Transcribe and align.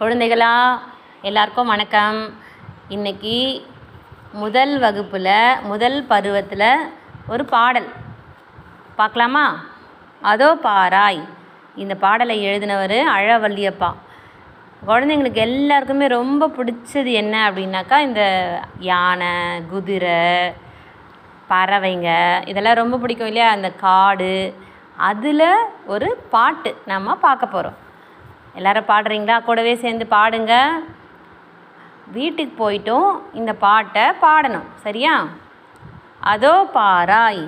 குழந்தைகளா 0.00 0.78
எல்லாருக்கும் 1.22 1.66
வணக்கம். 1.66 2.18
இன்னைக்கு 2.88 3.34
முதல் 4.32 4.78
வகுப்பில் 4.78 5.58
முதல் 5.62 6.04
பருவத்தில் 6.06 6.90
ஒரு 7.26 7.44
பாடல். 7.44 7.88
பார்க்கலாமா? 8.96 9.64
அதோ 10.22 10.48
பாராய். 10.62 11.28
இந்த 11.74 11.94
பாடலை 11.94 12.36
எழுதினவர் 12.46 12.96
அழவல்லியப்பா 13.16 13.90
குழந்தைங்களுக்கு 14.86 15.42
எல்லாருக்குமே 15.48 16.06
ரொம்ப 16.06 16.48
பிடிச்சது 16.48 17.12
என்ன 17.12 17.50
அப்படின்னாக்கா 17.50 17.98
இந்த 17.98 18.24
யானை 18.78 19.32
குதிரை 19.70 20.18
பறவைங்க 21.50 22.10
இதெல்லாம் 22.46 22.80
ரொம்ப 22.82 22.98
பிடிக்கும் 22.98 23.26
இல்லையா? 23.26 23.50
அந்த 23.50 23.70
காடு. 23.86 24.34
அதில் 24.96 25.48
ஒரு 25.86 26.10
பாட்டு 26.30 26.76
நம்ம 26.84 27.14
பார்க்க 27.14 27.46
போகிறோம் 27.46 27.81
எல்லாரும் 28.54 28.88
பாடுறீங்களா? 28.88 29.42
கூடவே 29.42 29.74
சேர்ந்து 29.74 30.06
பாடுங்க. 30.10 30.54
வீட்டுக்கு 32.12 32.54
போயிட்டும் 32.62 33.10
இந்த 33.32 33.52
பாட்டை 33.54 34.02
பாடணும். 34.20 34.68
சரியா? 34.74 35.14
அதோ 36.20 36.68
பாராய். 36.74 37.44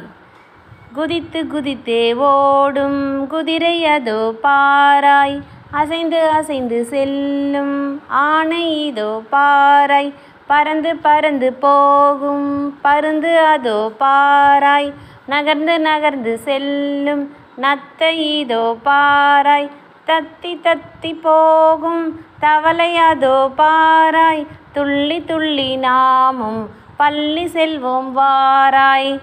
குதித்து 0.93 1.47
குதித்தே 1.47 2.15
ஓடும் 2.15 3.27
குதிரை 3.27 3.85
அதோ 3.85 4.35
பாராய். 4.43 5.37
அசைந்து 5.71 6.29
அசைந்து 6.29 6.85
செல்லும் 6.85 8.03
ஆணை 8.09 8.87
இதோ 8.87 9.23
பாராய். 9.33 10.13
பறந்து 10.47 10.97
பறந்து 10.97 11.53
போகும் 11.53 12.79
பருந்து 12.83 13.39
அதோ 13.39 13.93
பாராய். 14.01 14.93
நகர்ந்து 15.27 15.81
நகர்ந்து 15.81 16.39
செல்லும் 16.39 17.25
நத்தை 17.61 18.13
இதோ 18.41 18.77
பாராய். 18.85 19.71
தத்தி 20.09 20.51
தத்தி 20.67 21.19
போகும் 21.23 22.25
தவளை 22.39 22.97
அதோ 22.97 23.51
பாராய். 23.57 24.47
துள்ளி 24.73 25.25
துள்ளி 25.25 25.77
நாமும் 25.77 26.71
பள்ளி 26.97 27.45
செல்வோம் 27.45 28.11
வாராய். 28.17 29.21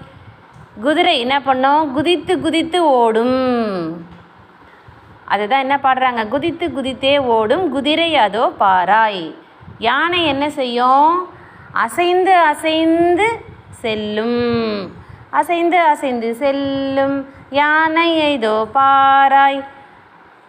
குதிரை 0.80 1.18
என்ன 1.18 1.38
பண்ணோம்? 1.38 1.92
குதித்து 1.92 2.40
குதித்து 2.40 2.78
ஓடும். 2.84 3.38
அதுதான் 5.24 5.60
என்ன 5.60 5.76
பாடுறாங்க? 5.82 6.28
குதித்து 6.28 6.68
குதித்தே 6.68 7.18
ஓடும் 7.18 7.70
குதிரை 7.70 8.16
அதோ 8.16 8.52
பாராய். 8.60 9.34
யானை 9.78 10.26
என்ன 10.26 10.50
செய்யும்? 10.50 11.28
அசைந்து 11.72 12.34
அசைந்து 12.36 13.28
செல்லும். 13.70 14.40
அசைந்து 15.30 15.80
அசைந்து 15.80 16.34
செல்லும். 16.34 17.28
யானை 17.50 18.32
இதோ 18.32 18.66
பாராய். 18.74 19.62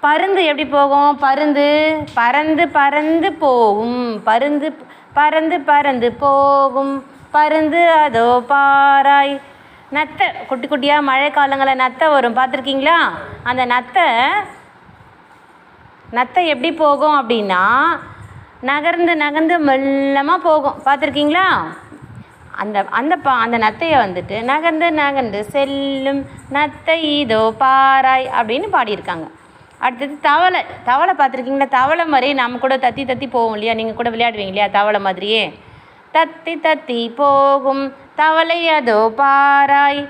பருந்து 0.05 0.41
எப்படி 0.49 0.65
போகும்? 0.77 1.11
பருந்து 1.25 1.67
பறந்து 2.19 2.63
பறந்து 2.77 3.29
போகும். 3.43 4.01
பருந்து 4.27 4.67
பறந்து 5.17 5.57
பறந்து 5.69 6.09
போகும். 6.23 6.93
பருந்து 7.35 7.81
அதோ 8.03 8.27
பாராய். 8.51 9.35
நத்தை 9.95 10.25
குட்டி 10.49 10.67
குட்டியாக 10.67 11.07
மழை 11.09 11.29
காலங்களில் 11.37 11.81
நத்தை 11.83 12.07
வரும். 12.15 12.37
பார்த்துருக்கீங்களா? 12.39 12.97
அந்த 13.49 13.63
நத்தை 13.73 14.07
நத்தை 16.17 16.41
எப்படி 16.53 16.69
போகும் 16.81 17.15
அப்படின்னா 17.19 17.61
நகர்ந்து 18.71 19.13
நகர்ந்து 19.23 19.55
மெல்லமாக 19.69 20.45
போகும். 20.47 20.77
பார்த்துருக்கீங்களா? 20.87 21.47
அந்த 22.61 22.83
அந்த 22.99 23.13
பா 23.25 23.31
அந்த 23.45 23.57
நத்தையை 23.65 23.97
வந்துட்டு 24.05 24.35
நகர்ந்து 24.51 24.87
நகர்ந்து 24.99 25.39
செல்லும் 25.53 26.21
நத்தை 26.57 26.97
இதோ 27.21 27.41
பாராய் 27.63 28.27
அப்படின்னு 28.39 28.67
பாடியிருக்காங்க. 28.75 29.27
அடுத்தது 29.85 30.15
தவளை. 30.21 30.61
தவளை 30.89 31.13
பார்த்துருக்கீங்களா? 31.17 31.67
தவளை 31.67 32.05
மாதிரி 32.05 32.33
நம்ம 32.33 32.57
கூட 32.57 32.77
தத்தி 32.77 33.03
தத்தி 33.09 33.27
போவோம் 33.29 33.55
இல்லையா? 33.57 33.73
நீங்கள் 33.79 33.99
கூட 33.99 34.09
விளையாடுவீங்க 34.09 34.53
இல்லையா 34.53 34.67
தவளை 34.77 34.99
மாதிரியே? 34.99 35.43
தத்தி 36.15 36.53
தத்தி 36.67 36.99
போகும் 37.15 37.83
தவளை 38.15 38.59
அதோ 38.77 38.99
பாராய். 39.17 40.01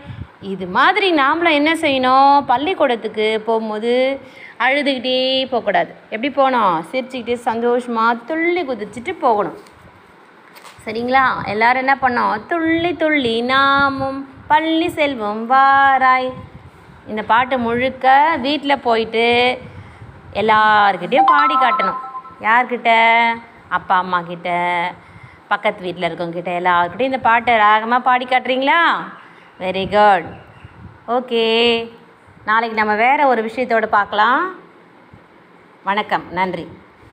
இது 0.53 0.65
மாதிரி 0.77 1.09
நாமளும் 1.15 1.57
என்ன 1.59 1.71
செய்யணும்? 1.73 2.45
பள்ளிக்கூடத்துக்கு 2.45 3.27
போகும்போது 3.45 3.93
அழுதுகிட்டே 4.65 5.19
போகக்கூடாது. 5.51 5.91
எப்படி 6.09 6.29
போகணும்? 6.39 6.75
சிரிச்சுக்கிட்டே 6.91 7.37
சந்தோஷமாக 7.49 8.21
துள்ளி 8.29 8.61
குதிச்சுட்டு 8.61 9.13
போகணும். 9.25 9.59
சரிங்களா? 10.85 11.25
எல்லாரும் 11.45 11.83
என்ன 11.85 11.95
பண்ணோம் 12.01 12.41
துள்ளி 12.47 12.91
துள்ளி 13.03 13.35
நாமும் 13.41 14.19
பள்ளி 14.47 14.89
செல்வம் 14.89 15.43
வாராய். 15.51 16.31
இந்த 17.07 17.23
பாட்டு 17.23 17.59
முழுக்க 17.59 18.35
வீட்டில் 18.41 18.83
போயிட்டு 18.87 19.25
எல்லார்கிட்டேயும் 20.33 21.31
பாடி 21.33 21.55
காட்டணும். 21.55 21.99
யார்கிட்ட? 22.41 22.91
அப்பா 23.69 23.95
அம்மா 23.97 24.21
கிட்ட 24.21 24.49
பக்கத்து 25.47 25.81
வீட்டில் 25.81 26.07
இருக்கவங்க 26.09 26.61
எல்லாருக்கிட்டையும் 26.61 27.11
இந்த 27.11 27.17
பாட்டை 27.17 27.55
ராகமாக 27.55 28.07
பாடி 28.07 28.25
காட்டுறீங்களா? 28.25 28.79
வெரி 29.59 29.83
குட் 29.95 30.29
ஓகே 31.07 31.45
நாளைக்கு 32.45 32.77
நம்ம 32.77 32.95
வேறு 32.95 33.27
ஒரு 33.27 33.41
விஷயத்தோடு 33.43 33.87
பார்க்கலாம். 33.87 34.55
வணக்கம். 35.83 36.23
நன்றி. 36.31 36.65